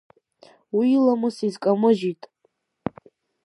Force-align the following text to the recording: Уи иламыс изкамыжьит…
Уи 0.77 0.87
иламыс 0.97 1.37
изкамыжьит… 1.47 2.21